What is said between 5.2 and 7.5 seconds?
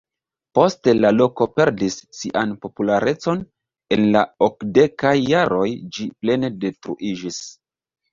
jaroj ĝi plene detruiĝis.